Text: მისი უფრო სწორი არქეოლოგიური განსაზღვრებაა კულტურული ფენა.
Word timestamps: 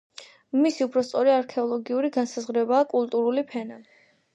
მისი 0.61 0.83
უფრო 0.85 1.03
სწორი 1.11 1.33
არქეოლოგიური 1.35 2.13
განსაზღვრებაა 2.19 2.93
კულტურული 2.99 3.51
ფენა. 3.55 3.85